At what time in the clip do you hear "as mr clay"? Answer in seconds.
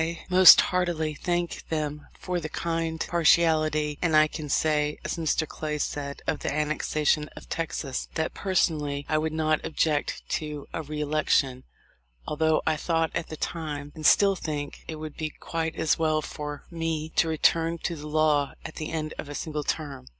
5.05-5.77